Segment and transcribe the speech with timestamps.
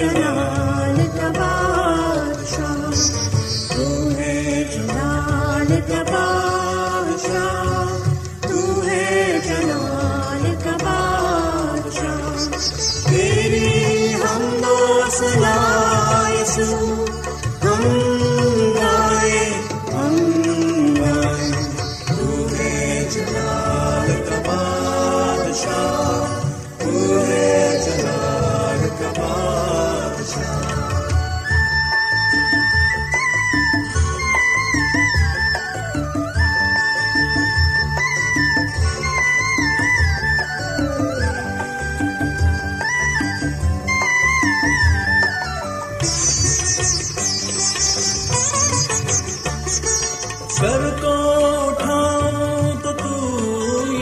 [0.00, 0.29] Yeah.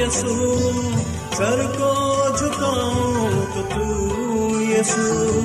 [0.09, 0.37] یسو
[1.37, 1.93] سر کو
[2.39, 5.39] جھکاؤں تو تو یسو۔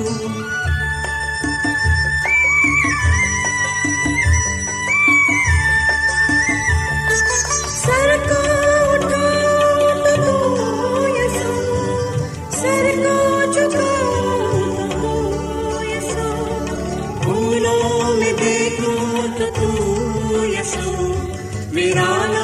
[21.72, 22.43] میرا نام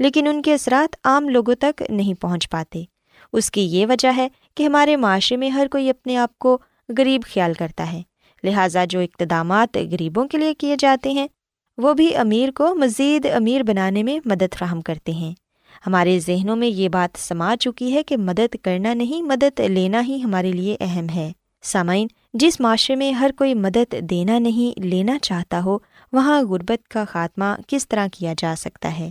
[0.00, 2.84] لیکن ان کے اثرات عام لوگوں تک نہیں پہنچ پاتے۔
[3.32, 6.58] اس کی یہ وجہ ہے کہ ہمارے معاشرے میں ہر کوئی اپنے آپ کو
[6.98, 8.02] غریب خیال کرتا ہے۔
[8.44, 11.26] لہٰذا جو اقتدامات غریبوں کے لیے کیے جاتے ہیں،
[11.78, 15.34] وہ بھی امیر کو مزید امیر بنانے میں مدد فراہم کرتے ہیں۔
[15.86, 20.22] ہمارے ذہنوں میں یہ بات سما چکی ہے کہ مدد کرنا نہیں، مدد لینا ہی
[20.22, 21.32] ہمارے لیے اہم ہے۔
[21.62, 25.78] سامعین، جس معاشرے میں ہر کوئی مدد دینا نہیں، لینا چاہتا ہو،
[26.12, 29.10] وہاں غربت کا خاتمہ کس طرح کیا جا سکتا ہے؟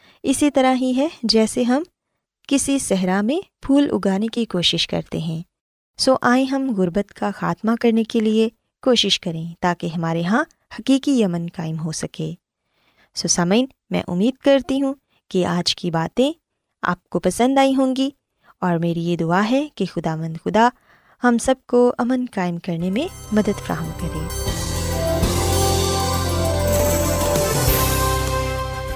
[0.23, 1.83] اسی طرح ہی ہے جیسے ہم
[2.47, 5.41] کسی صحرا میں پھول اگانے کی کوشش کرتے ہیں۔
[5.97, 8.49] سو آئیں ہم غربت کا خاتمہ کرنے کے لیے
[8.81, 10.43] کوشش کریں تاکہ ہمارے یہاں
[10.79, 12.33] حقیقی یمن قائم ہو سکے۔
[13.15, 14.93] سو سمعین میں امید کرتی ہوں
[15.29, 16.33] کہ آج کی باتیں
[16.81, 18.09] آپ کو پسند آئی ہوں گی
[18.61, 20.69] اور میری یہ دعا ہے کہ خدا مند خدا
[21.23, 24.41] ہم سب کو امن قائم کرنے میں مدد فراہم کرے۔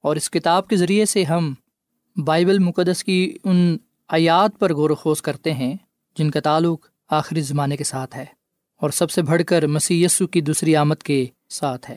[0.00, 1.54] اور اس کتاب کے ذریعے سے ہم
[2.16, 3.76] بائبل مقدس کی ان
[4.08, 5.76] آیات پر غور و خوض کرتے ہیں،
[6.16, 8.24] جن کا تعلق آخری زمانے کے ساتھ ہے،
[8.80, 11.96] اور سب سے بڑھ کر مسی یسو کی دوسری آمد کے ساتھ ہے۔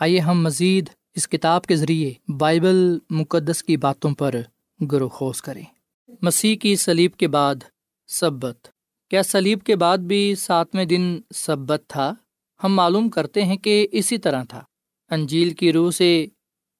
[0.00, 4.34] آئیے ہم مزید اس کتاب کے ذریعے بائبل مقدس کی باتوں پر
[4.80, 5.64] غور و خوض کریں۔
[6.22, 7.54] مسیح کی سلیب کے بعد
[8.08, 8.68] سبت۔
[9.10, 12.14] کیا سلیب کے بعد بھی ساتویں دن سبت تھا؟
[12.64, 14.62] ہم معلوم کرتے ہیں کہ اسی طرح تھا۔
[15.10, 16.26] انجیل کی روح سے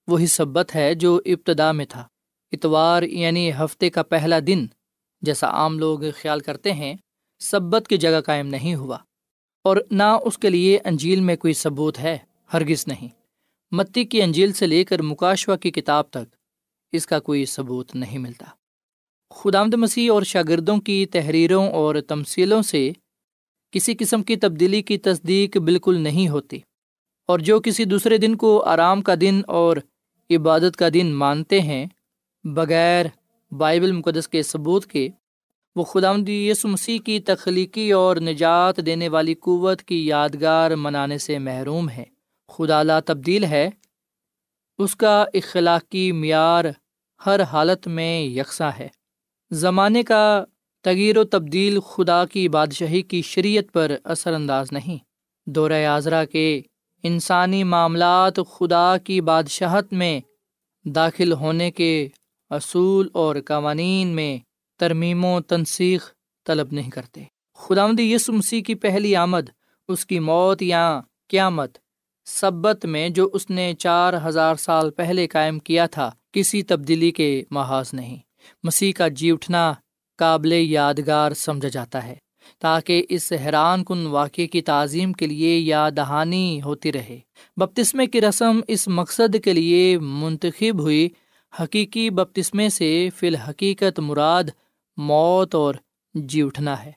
[0.09, 2.09] وہی سبت ہے جو ابتدا میں تھا۔
[2.53, 4.67] اتوار یعنی ہفتے کا پہلا دن،
[5.21, 6.95] جیسا عام لوگ خیال کرتے ہیں،
[7.39, 8.99] سبت کی جگہ قائم نہیں ہوا۔
[9.65, 12.19] اور نہ اس کے لیے انجیل میں کوئی ثبوت ہے،
[12.53, 13.09] ہرگز نہیں۔
[13.71, 16.37] متی کی انجیل سے لے کر مکاشوا کی کتاب تک
[16.93, 18.45] اس کا کوئی ثبوت نہیں ملتا۔
[19.35, 22.91] خدامد مسیح اور شاگردوں کی تحریروں اور تمصیلوں سے
[23.71, 26.59] کسی قسم کی تبدیلی کی تصدیق بالکل نہیں ہوتی۔
[27.27, 29.77] اور جو کسی دوسرے دن کو آرام کا دن اور
[30.31, 31.87] عبادت کا دن مانتے ہیں،
[32.45, 33.07] بغیر
[33.51, 35.09] بائبل مقدس کے ثبوت کے،
[35.77, 41.39] وہ خدا یس مسیح کی تخلیقی اور نجات دینے والی قوت کی یادگار منانے سے
[41.39, 42.05] محروم ہے
[42.49, 43.71] خدا لا تبدیل ہے۔
[44.79, 46.65] اس کا اخلاقی معیار
[47.27, 48.89] ہر حالت میں یکساں ہے۔
[49.51, 50.45] زمانے کا
[50.83, 54.99] تغیر و تبدیل خدا کی بادشاہی کی شریعت پر اثر انداز نہیں۔
[55.47, 56.63] دورہ آزرا کے
[57.03, 60.21] انسانی معاملات خدا کی بادشاہت میں
[60.85, 62.09] داخل ہونے کے
[62.51, 64.39] اصول اور قوانین میں
[64.79, 66.13] ترمیم و تنسیخ
[66.47, 67.23] طلب نہیں کرتے۔
[67.55, 69.49] خدا یس مسیح کی پہلی آمد،
[69.89, 71.79] اس کی موت یا قیامت،
[72.25, 77.45] سبت میں جو اس نے چار ہزار سال پہلے قائم کیا تھا، کسی تبدیلی کے
[77.51, 78.17] محاذ نہیں۔
[78.63, 79.75] مسیح کا جی اٹھنا
[80.17, 82.17] قابل یادگار سمجھا جاتا ہے۔
[82.59, 87.19] تاکہ اس حیران کن واقعے کی تعظیم کے لیے یا دہانی ہوتی رہے۔
[87.57, 91.09] بپتسمے کی رسم اس مقصد کے لیے منتخب ہوئی۔
[91.61, 94.45] حقیقی بپتسمے سے فی الحقیقت مراد
[94.97, 95.75] موت اور
[96.15, 96.93] جی اٹھنا ہے۔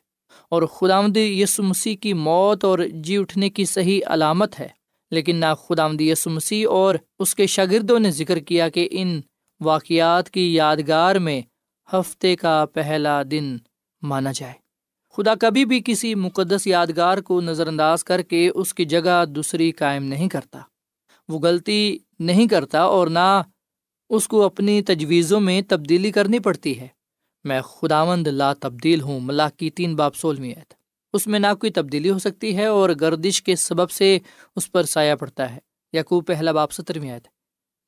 [0.50, 4.68] اور خدامد یس مسیح کی موت اور جی اٹھنے کی صحیح علامت ہے۔
[5.12, 9.22] لیکن نہ خدامد یس مسیح اور اس کے شاگردوں نے ذکر کیا کہ ان
[9.60, 11.42] واقعات کی یادگار میں
[11.94, 13.58] ہفتے کا پہلا دن
[14.02, 14.61] مانا جائے۔
[15.14, 19.72] خدا کبھی بھی کسی مقدس یادگار کو نظر انداز کر کے اس کی جگہ دوسری
[19.72, 20.60] قائم نہیں کرتا۔
[21.30, 23.42] وہ غلطی نہیں کرتا اور نہ
[24.10, 26.88] اس کو اپنی تجویزوں میں تبدیلی کرنی پڑتی ہے۔
[27.44, 30.74] میں خداوند لا تبدیل ہوں ملا کی تین باپ سولمیت
[31.14, 34.20] اس میں نہ کوئی تبدیلی ہو سکتی ہے اور گردش کے سبب سے
[34.56, 35.60] اس پر سایہ پڑتا ہے۔
[35.94, 37.28] یا کو پہلا باپ سترویت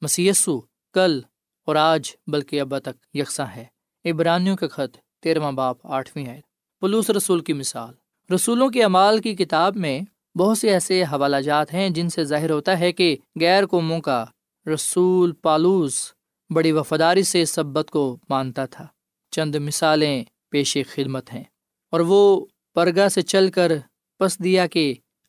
[0.01, 0.62] مسیسو
[0.94, 1.22] کل
[1.65, 3.65] اور آج، بلکہ ابا تک یکساں ہے۔
[4.06, 6.52] ابرانیوں کا خط تیرواں باپ آٹھویں آیت۔
[6.83, 7.93] پلوس رسول کی مثال۔
[8.33, 10.01] رسولوں کے امال کی کتاب میں
[10.37, 14.25] بہت سے ایسے حوالہ جات ہیں جن سے ظاہر ہوتا ہے کہ غیر قوموں کا
[14.73, 16.11] رسول پالوس
[16.49, 18.87] بڑی وفاداری سے سبت کو مانتا تھا۔
[19.31, 21.43] چند مثالیں پیش خدمت ہیں۔
[21.91, 23.71] اور وہ پرگا سے چل کر
[24.19, 24.65] پس دیا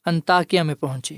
[0.07, 1.17] انتاکیا میں پہنچے۔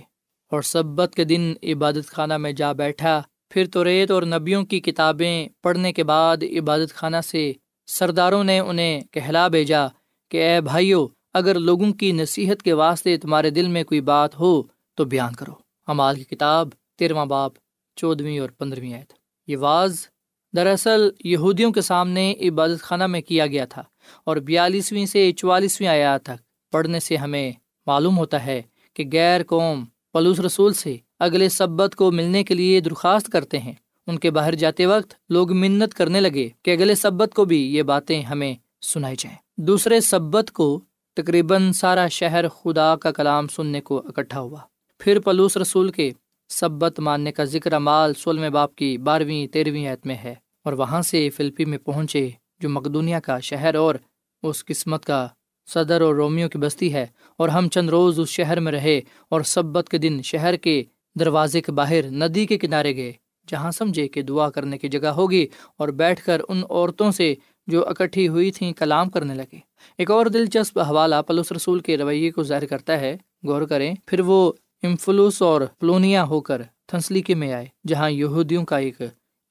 [0.50, 4.80] اور سبت کے دن عبادت خانہ میں جا بیٹھا، پھر تو ریت اور نبیوں کی
[4.80, 7.52] کتابیں پڑھنے کے بعد عبادت خانہ سے
[7.86, 9.86] سرداروں نے انہیں کہلا بھیجا۔
[10.28, 14.62] کہ اے بھائیو، اگر لوگوں کی نصیحت کے واسطے تمہارے دل میں کوئی بات ہو،
[14.94, 15.52] تو بیان کرو۔
[15.86, 16.68] امال کی کتاب،
[16.98, 17.52] تیرواں باپ،
[17.96, 19.12] چودھویں اور پندرہویں آیت۔
[19.46, 20.08] یہ واز
[20.56, 23.82] دراصل یہودیوں کے سامنے عبادت خانہ میں کیا گیا تھا
[24.24, 27.52] اور بیالیسویں سے چوالیسویں آیات تک پڑھنے سے ہمیں
[27.86, 28.62] معلوم ہوتا ہے
[28.94, 33.72] کہ غیر قوم پلوس رسول سے اگلے سبت کو ملنے کے لیے درخواست کرتے ہیں۔
[34.06, 37.82] ان کے باہر جاتے وقت لوگ منت کرنے لگے کہ اگلے سبت کو بھی یہ
[37.82, 40.80] باتیں ہمیں سنائی جائیں۔ دوسرے سبت کو
[41.16, 44.60] تقریباً سارا شہر خدا کا کلام سننے کو اکٹھا ہوا۔
[44.98, 46.12] پھر پلوس رسول کے
[46.48, 51.02] سبت ماننے کا ذکر مال سولم باپ کی بارہویں، تیرہویں عید میں ہے۔ اور وہاں
[51.02, 52.28] سے فلپی میں پہنچے
[52.60, 53.94] جو مقدونیا کا شہر اور
[54.42, 55.28] اس قسمت کا
[55.66, 57.06] صدر اور رومیو کی بستی ہے۔
[57.36, 60.84] اور ہم چند روز اس شہر میں رہے اور سبت کے دن شہر کے
[61.20, 63.12] دروازے کے باہر ندی کے کنارے گئے،
[63.48, 67.34] جہاں سمجھے کہ دعا کرنے کی جگہ ہوگی اور بیٹھ کر ان عورتوں سے
[67.66, 69.58] جو اکٹھی ہوئی تھیں کلام کرنے لگے۔
[69.98, 74.20] ایک اور دلچسپ حوالہ پلوس رسول کے رویے کو ظاہر کرتا ہے۔ غور کریں، پھر
[74.20, 79.02] وہ امفلوس اور پلونیا ہو کر تھنسلیکے میں آئے، جہاں یہودیوں کا ایک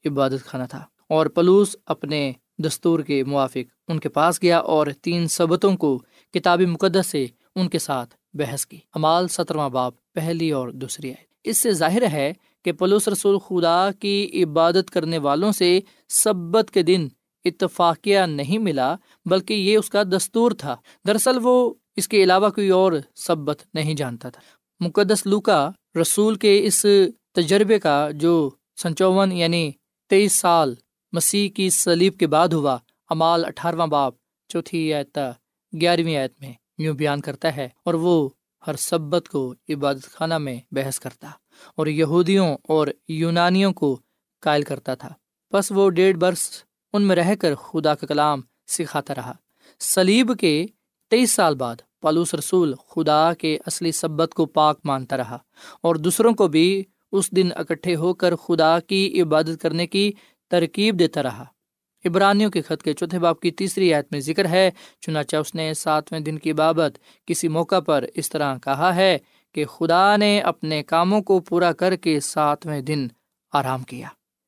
[0.06, 5.28] عبادت خانہ تھا۔ اور پلوس اپنے دستور کے موافق ان کے پاس گیا اور تین
[5.28, 6.00] سبتوں کو
[6.34, 11.26] کتاب مقدس سے ان کے ساتھ بحث کی۔ امال سترواں باپ پہلی اور دوسری آئے
[11.44, 12.34] اس سے ظاہر ہے
[12.66, 15.80] کہ پلوس رسول خدا کی عبادت کرنے والوں سے
[16.10, 17.08] سبت کے دن
[17.46, 20.76] اتفاقیہ نہیں ملا، بلکہ یہ اس کا دستور تھا۔
[21.08, 24.42] دراصل وہ اس کے علاوہ کوئی اور سبت نہیں جانتا تھا۔
[24.82, 25.70] مقدس لوکا
[26.02, 26.86] رسول کے اس
[27.36, 28.50] تجربے کا جو
[28.82, 29.72] سنچون یعنی
[30.12, 30.74] تیئیس سال
[31.14, 32.78] مسیح کی سلیب کے بعد ہوا،
[33.10, 34.14] امال اٹھارہواں باپ
[34.50, 35.18] چوتھی آیت،
[35.74, 38.18] گیارہویں آیت میں یوں بیان کرتا ہے، اور وہ
[38.64, 41.28] ہر سبت کو عبادت خانہ میں بحث کرتا
[41.78, 43.98] اور یہودیوں اور یونانیوں کو
[44.44, 45.10] قائل کرتا تھا۔
[45.54, 46.50] بس وہ ڈیڑھ برس
[46.96, 49.34] ان میں رہ کر خدا کا کلام سکھاتا رہا۔
[49.80, 50.66] سلیب کے
[51.10, 55.38] تیئیس سال بعد پالوس رسول خدا کے اصلی سبت کو پاک مانتا رہا
[55.82, 60.12] اور دوسروں کو بھی اس دن اکٹھے ہو کر خدا کی عبادت کرنے کی
[60.50, 61.46] ترکیب دیتا رہا۔
[62.06, 65.74] عبرانیوں کے خط کے چوتھے باپ کی تیسری آیت میں ذکر ہے، چنانچہ اس نے
[65.74, 69.18] ساتویں دن کی بابت کسی موقع پر اس طرح کہا ہے
[69.52, 73.08] کہ خدا نے اپنے کاموں کو پورا کر کے ساتویں دن
[73.54, 74.08] آرام کیا۔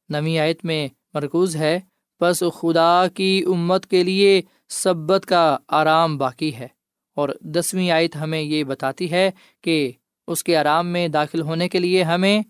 [0.10, 1.80] نویں آیت میں مرکوز ہے
[2.22, 6.68] بس خدا کی امت کے لیے سبت کا آرام باقی ہے۔
[7.16, 9.92] اور دسویں آیت ہمیں یہ بتاتی ہے کہ
[10.28, 12.42] اس کے آرام میں داخل ہونے کے لیے ہمیں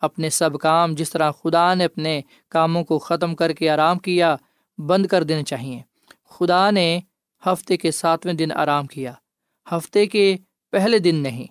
[0.00, 4.36] اپنے سب کام جس طرح خدا نے اپنے کاموں کو ختم کر کے آرام کیا،
[4.78, 5.80] بند کر دینے چاہیے۔
[6.30, 7.00] خدا نے
[7.46, 9.12] ہفتے کے ساتویں دن آرام کیا۔
[9.72, 10.36] ہفتے کے
[10.70, 11.46] پہلے دن نہیں۔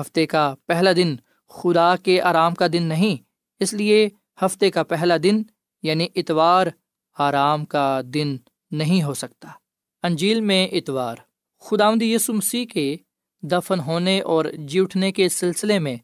[0.00, 1.16] ہفتے کا پہلا دن
[1.48, 3.22] خدا کے آرام کا دن نہیں۔
[3.60, 4.08] اس لیے
[4.42, 5.42] ہفتے کا پہلا دن
[5.82, 6.66] یعنی اتوار
[7.18, 8.36] آرام کا دن
[8.70, 9.48] نہیں ہو سکتا۔
[10.02, 11.16] انجیل میں اتوار۔
[11.60, 12.96] خدا یسو مسیح کے
[13.42, 15.96] دفن ہونے اور جی اٹھنے کے سلسلے میں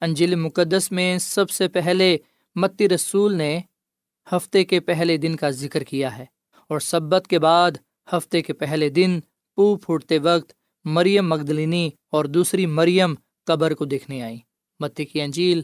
[0.00, 2.18] انجیل مقدس میں سب سے پہلے
[2.54, 3.60] متی رسول نے
[4.32, 6.24] ہفتے کے پہلے دن کا ذکر کیا ہے
[6.68, 7.70] اور سبت کے بعد
[8.12, 9.20] ہفتے کے پہلے دن
[9.54, 10.52] پو پھوٹتے وقت
[10.84, 14.38] مریم مغدلینی اور دوسری مریم قبر کو دیکھنے آئیں۔
[14.80, 15.62] متی کی انجیل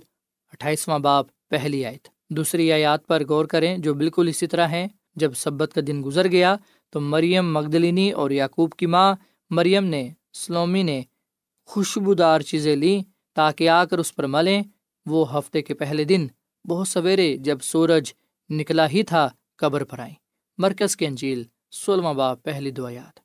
[0.53, 1.99] اٹھائیسواں باپ پہلی آئے
[2.37, 6.29] دوسری آیات پر غور کریں جو بالکل اسی طرح ہیں، جب سبت کا دن گزر
[6.29, 6.57] گیا
[6.91, 9.15] تو مریم مغدلینی اور یعقوب کی ماں
[9.51, 11.03] مریم نے، سلومی نے
[11.67, 13.03] خوشبودار چیزیں لیں
[13.35, 14.63] تاکہ آ کر اس پر ملیں۔
[15.07, 16.27] وہ ہفتے کے پہلے دن
[16.69, 18.13] بہت سویرے جب سورج
[18.51, 20.15] نکلا ہی تھا قبر پر آئیں۔
[20.59, 23.21] مرکز کے انجیل، سولہواں باپ پہلی دو آیات۔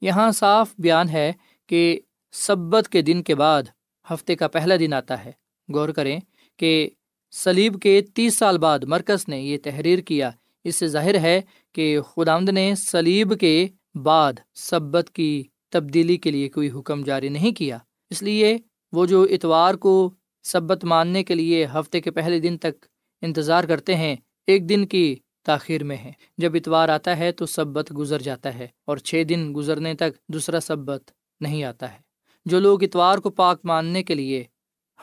[0.00, 1.32] یہاں صاف بیان ہے
[1.66, 2.00] کہ
[2.32, 3.62] سبت کے دن کے بعد
[4.10, 5.32] ہفتے کا پہلا دن آتا ہے۔
[5.74, 6.20] غور کریں
[6.56, 6.90] کہ
[7.30, 10.30] سلیب کے تیس سال بعد مرکز نے یہ تحریر کیا۔
[10.64, 11.40] اس سے ظاہر ہے
[11.72, 17.52] کہ خدامد نے سلیب کے بعد سبت کی تبدیلی کے لیے کوئی حکم جاری نہیں
[17.52, 17.78] کیا۔
[18.10, 18.56] اس لیے
[18.92, 20.10] وہ جو اتوار کو
[20.42, 22.86] سبت ماننے کے لیے ہفتے کے پہلے دن تک
[23.22, 27.92] انتظار کرتے ہیں، ایک دن کی تاخیر میں ہے جب اتوار آتا ہے تو سبت
[27.98, 31.10] گزر جاتا ہے اور چھ دن گزرنے تک دوسرا سبت
[31.40, 31.98] نہیں آتا ہے۔
[32.46, 34.44] جو لوگ اتوار کو پاک ماننے کے لیے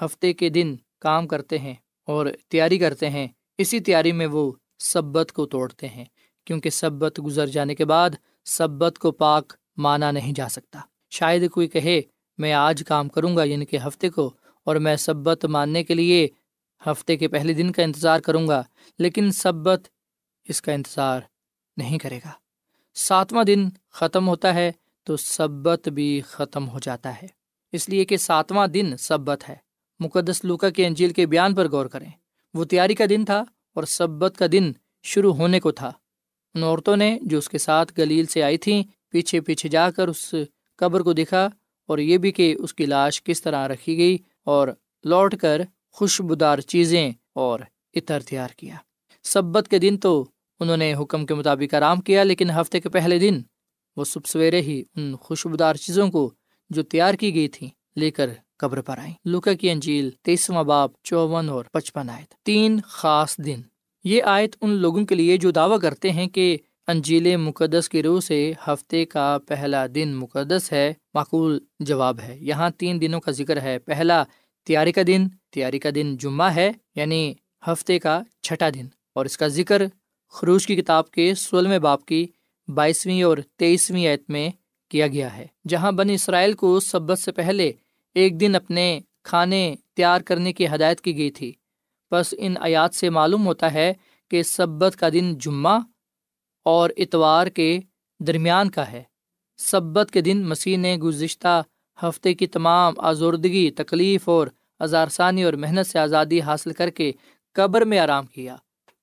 [0.02, 1.74] ہفتے کے دن کام کرتے ہیں
[2.06, 6.06] اور تیاری کرتے ہیں۔ اسی تیاری میں وہ سبت کو توڑتے ہیں،
[6.46, 8.10] کیونکہ سبت گزر جانے کے بعد
[8.46, 12.02] سبت کو پاک مانا نہیں جا سکتا۔ شاید کوئی کہے،
[12.38, 16.28] میں آج کام کروں گا یعنی کہ ہفتے کو، اور میں سبت ماننے کے لیے
[16.86, 18.64] ہفتے کے پہلے دن کا انتظار کروں گا،
[19.00, 19.88] لیکن سبت
[20.44, 21.22] اس کا انتظار
[21.78, 22.32] نہیں کرے گا۔
[22.94, 24.72] ساتواں دن ختم ہوتا ہے
[25.04, 27.28] تو سبت بھی ختم ہو جاتا ہے۔
[27.72, 29.65] اس لیے کہ ساتواں دن سبت ہے۔
[30.00, 32.10] مقدس لوکا کے انجیل کے بیان پر غور کریں۔
[32.54, 34.72] وہ تیاری کا دن تھا اور سبت کا دن
[35.04, 35.92] شروع ہونے کو تھا۔
[36.56, 40.08] ان عورتوں نے جو اس کے ساتھ گلیل سے آئی تھیں، پیچھے پیچھے جا کر
[40.08, 40.36] اس
[40.76, 41.50] قبر کو دیکھا
[41.88, 44.68] اور یہ بھی کہ اس کی لاش کس طرح رکھی گئی اور
[45.04, 47.60] لوٹ کر خوشبودار چیزیں اور
[47.96, 48.76] عطر تیار کیا۔
[49.24, 50.26] سبت کے دن تو
[50.60, 53.42] انہوں نے حکم کے مطابق آرام کیا، لیکن ہفتے کے پہلے دن
[53.96, 56.34] وہ صبح سویرے ہی ان خوشبودار چیزوں کو
[56.70, 60.90] جو تیار کی گئی تھیں لے کر قبر پر آئیں۔ لوکا کی انجیل تیسواں باب
[61.04, 63.62] چون اور پچپن آیت۔ تین خاص دن۔
[64.04, 68.20] یہ آیت ان لوگوں کے لیے جو دعویٰ کرتے ہیں کہ انجیل مقدس کی روح
[68.20, 73.62] سے ہفتے کا پہلا دن مقدس ہے، معقول جواب ہے۔ یہاں تین دنوں کا ذکر
[73.62, 74.24] ہے۔ پہلا
[74.66, 77.34] تیاری کا دن، تیاری کا دن جمعہ ہے یعنی
[77.68, 79.82] ہفتے کا چھٹا دن۔ اور اس کا ذکر
[80.30, 82.28] خروش کی کتاب کے سولہویں باپ کی
[82.68, 84.50] بائیسویں اور تیئیسویں ایت میں
[84.90, 87.72] کیا گیا ہے، جہاں بن اسرائیل کو سبت سے پہلے
[88.16, 91.52] ایک دن اپنے کھانے تیار کرنے کی ہدایت کی گئی تھی۔
[92.12, 93.94] بس ان آیات سے معلوم ہوتا ہے
[94.32, 95.80] کہ سبت کا دن جمعہ
[96.64, 97.80] اور اتوار کے
[98.20, 99.04] درمیان کا ہے۔
[99.58, 101.64] سبت کے دن مسیح نے گزشتہ
[102.04, 104.48] ہفتے کی تمام آزردگی، تکلیف اور
[104.80, 107.12] ازارثانی اور محنت سے آزادی حاصل کر کے
[107.54, 108.56] قبر میں آرام کیا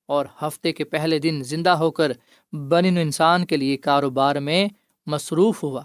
[0.06, 2.12] اور ہفتے کے پہلے دن زندہ ہو کر
[2.52, 4.68] بن انسان کے لیے کاروبار میں
[5.06, 5.82] مصروف ہوا۔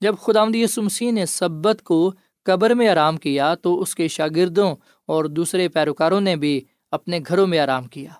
[0.00, 0.44] جب خدا
[0.76, 2.12] مسیح نے سبت کو
[2.44, 4.76] قبر میں آرام کیا تو اس کے شاگردوں
[5.06, 8.10] اور دوسرے پیروکاروں نے بھی اپنے گھروں میں آرام کیا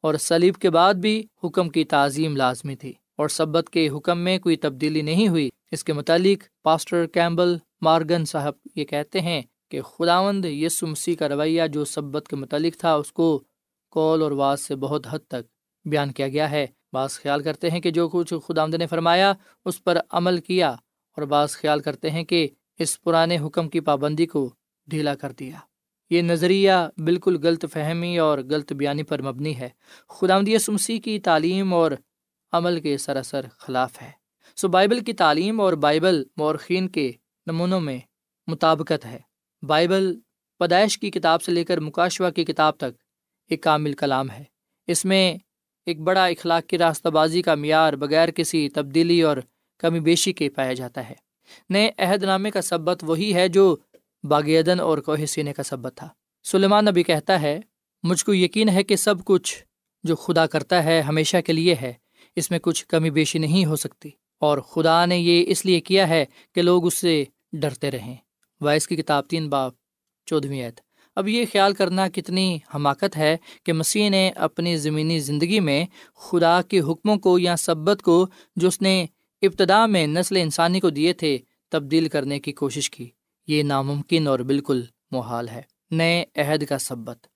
[0.00, 4.38] اور سلیب کے بعد بھی حکم کی تعظیم لازمی تھی اور سبت کے حکم میں
[4.38, 9.80] کوئی تبدیلی نہیں ہوئی۔ اس کے متعلق پاسٹر کیمبل مارگن صاحب یہ کہتے ہیں کہ
[9.80, 13.42] خداوند یسو مسیح کا رویہ جو سبت کے متعلق تھا اس کو
[13.90, 15.48] کول اور واز سے بہت حد تک
[15.84, 19.32] بیان کیا گیا ہے۔ بعض خیال کرتے ہیں کہ جو کچھ خداوند نے فرمایا
[19.64, 20.70] اس پر عمل کیا
[21.16, 22.48] اور بعض خیال کرتے ہیں کہ
[22.82, 24.54] اس پرانے حکم کی پابندی کو
[24.86, 25.56] ڈھیلا کر دیا۔
[26.10, 29.68] یہ نظریہ بالکل غلط فہمی اور غلط بیانی پر مبنی ہے۔
[30.08, 31.92] خدا مسیح کی تعلیم اور
[32.52, 34.10] عمل کے سراسر خلاف ہے۔
[34.56, 37.12] سو بائبل کی تعلیم اور بائبل مورخین کے
[37.46, 37.98] نمونوں میں
[38.46, 39.18] مطابقت ہے۔
[39.62, 40.18] بائبل
[40.58, 43.02] پیدائش کی کتاب سے لے کر مکاشوہ کی کتاب تک
[43.48, 44.44] ایک کامل کلام ہے۔
[44.86, 45.36] اس میں
[45.86, 49.36] ایک بڑا اخلاق کی راستہ بازی کا معیار بغیر کسی تبدیلی اور
[49.78, 51.31] کمی بیشی کے پایا جاتا ہے۔
[51.70, 53.76] نئے عہد نامے کا سبت وہی ہے جو
[54.22, 56.08] باغیدن اور کوہ سینے کا سبت تھا۔
[56.44, 57.60] سلیمان نبی کہتا ہے،
[58.02, 59.64] مجھ کو یقین ہے کہ سب کچھ
[60.02, 61.92] جو خدا کرتا ہے ہمیشہ کے لیے ہے،
[62.36, 64.10] اس میں کچھ کمی بیشی نہیں ہو سکتی۔
[64.40, 68.16] اور خدا نے یہ اس لیے کیا ہے کہ لوگ اس سے ڈرتے رہیں۔
[68.60, 69.72] وائس کی کتاب تین باپ
[70.26, 70.80] چودھویں عید
[71.16, 76.62] اب یہ خیال کرنا کتنی حماقت ہے کہ مسیح نے اپنی زمینی زندگی میں خدا
[76.62, 79.06] کے حکموں کو یا سبت کو جو اس نے
[79.42, 83.10] ابتدا میں نسل انسانی کو دیے تھے تبدیل کرنے کی کوشش کی۔
[83.46, 87.26] یہ ناممکن اور بالکل محال ہے۔ نئے عہد کا سبت۔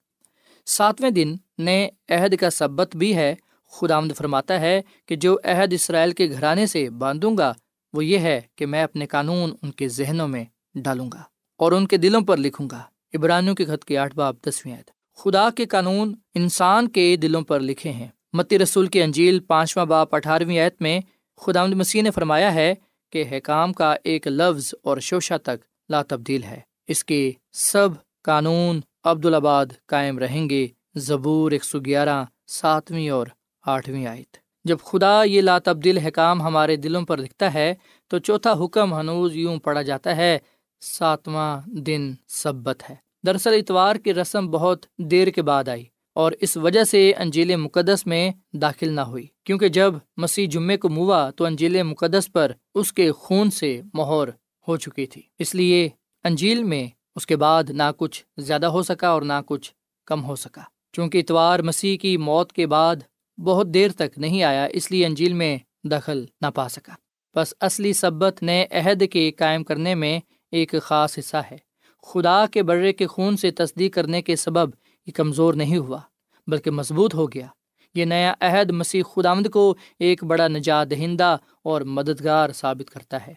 [0.67, 3.35] ساتویں دن نئے عہد کا سبت بھی ہے۔
[3.71, 7.53] خدا آمد فرماتا ہے کہ جو عہد اسرائیل کے گھرانے سے باندھوں گا،
[7.93, 11.23] وہ یہ ہے کہ میں اپنے قانون ان کے ذہنوں میں ڈالوں گا
[11.57, 12.83] اور ان کے دلوں پر لکھوں گا۔
[13.15, 17.61] ابرانیوں کے خط کی آٹھ باب، دسویں عید خدا کے قانون انسان کے دلوں پر
[17.61, 21.01] لکھے ہیں۔ متی رسول کی انجیل، پانچواں باپ اٹھارہویں عید میں
[21.41, 22.75] خدا مسیح نے فرمایا ہے
[23.13, 27.89] کہ حکام کا ایک لفظ اور شوشہ تک لا تبدیل ہے۔ اس کے سب
[28.23, 33.27] قانون عبدالآباد قائم رہیں گے۔ زبور ایک سو گیارہ، ساتویں اور
[33.67, 37.75] آٹھویں آیت۔ جب خدا یہ لا تبدیل حکام ہمارے دلوں پر لکھتا ہے،
[38.09, 40.39] تو چوتھا حکم ہنوز یوں پڑا جاتا ہے،
[40.81, 42.95] ساتواں دن سبت ہے۔
[43.27, 45.85] دراصل اتوار کی رسم بہت دیر کے بعد آئی۔
[46.17, 50.89] اور اس وجہ سے انجیل مقدس میں داخل نہ ہوئی۔ کیونکہ جب مسیح جمعے کو
[50.89, 54.29] موا تو انجیل مقدس پر اس کے خون سے مہر
[54.69, 55.89] ہو چکی تھی۔ اس لیے
[56.25, 59.73] انجیل میں اس کے بعد نہ کچھ زیادہ ہو سکا اور نہ کچھ
[60.07, 62.97] کم ہو سکا۔ چونکہ اتوار مسیح کی موت کے بعد
[63.39, 66.93] بہت دیر تک نہیں آیا، اس لیے انجیل میں دخل نہ پا سکا۔
[67.35, 70.21] بس اصلی سبت نئے عہد کے قائم کرنے میں
[70.53, 71.57] ایک خاص حصہ ہے۔
[72.03, 74.71] خدا کے برے کے خون سے تصدیق کرنے کے سبب
[75.07, 76.01] یہ کمزور نہیں ہوا،
[76.47, 77.47] بلکہ مضبوط ہو گیا۔
[77.95, 83.35] یہ نیا عہد مسیح خدامد کو ایک بڑا نجات دہندہ اور مددگار ثابت کرتا ہے۔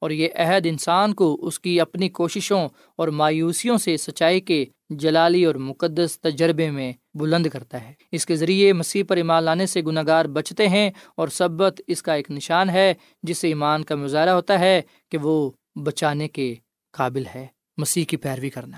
[0.00, 5.44] اور یہ عہد انسان کو اس کی اپنی کوششوں اور مایوسیوں سے سچائی کے جلالی
[5.44, 9.82] اور مقدس تجربے میں بلند کرتا ہے۔ اس کے ذریعے مسیح پر ایمان لانے سے
[9.82, 13.94] گناہ گار بچتے ہیں اور سبت اس کا ایک نشان ہے، جس سے ایمان کا
[13.94, 15.50] مظاہرہ ہوتا ہے کہ وہ
[15.84, 16.54] بچانے کے
[16.92, 18.76] قابل ہے۔ مسیح کی پیروی کرنا۔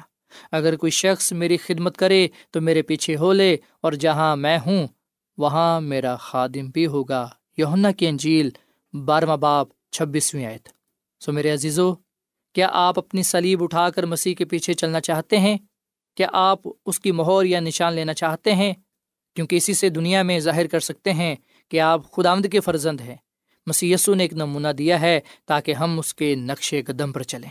[0.52, 4.86] اگر کوئی شخص میری خدمت کرے تو میرے پیچھے ہو لے اور جہاں میں ہوں،
[5.38, 8.50] وہاں میرا خادم بھی ہوگا۔ یونا کی انجیل،
[9.04, 10.68] بارہواں باپ چھبیسویں آیت۔
[11.20, 11.94] سو میرے عزیزو،
[12.54, 15.58] کیا آپ اپنی سلیب اٹھا کر مسیح کے پیچھے چلنا چاہتے ہیں؟
[16.14, 18.72] کیا آپ اس کی مہور یا نشان لینا چاہتے ہیں؟
[19.34, 21.36] کیونکہ اسی سے دنیا میں ظاہر کر سکتے ہیں
[21.68, 23.16] کہ آپ خدا آمد کے فرزند ہیں۔
[23.66, 27.50] مسی نے ایک نمونہ دیا ہے تاکہ ہم اس کے نقش قدم پر چلیں۔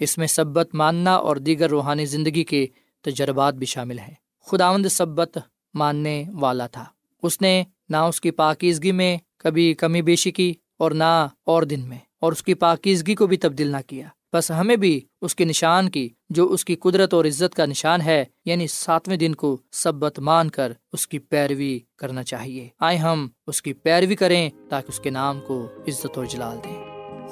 [0.00, 2.66] اس میں سبت ماننا اور دیگر روحانی زندگی کے
[3.04, 4.14] تجربات بھی شامل ہیں۔
[4.46, 5.38] خداوند سبت
[5.74, 6.84] ماننے والا تھا۔
[7.22, 11.80] اس نے نہ اس کی پاکیزگی میں کبھی کمی بیشی کی اور نہ اور دن
[11.80, 15.44] میں، اور اس کی پاکیزگی کو بھی تبدیل نہ کیا۔ بس ہمیں بھی اس کے
[15.44, 19.56] نشان کی، جو اس کی قدرت اور عزت کا نشان ہے یعنی ساتویں دن کو
[19.72, 24.88] سبت مان کر اس کی پیروی کرنا چاہیے۔ آئے ہم اس کی پیروی کریں تاکہ
[24.88, 26.78] اس کے نام کو عزت اور جلال دیں۔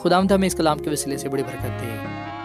[0.03, 2.18] خدا ہمیں اس کلام کے وسیلے سے بڑی برکت دے۔